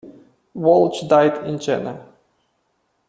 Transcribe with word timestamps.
Walch 0.55 1.07
died 1.07 1.45
in 1.45 1.59
Jena. 1.59 2.03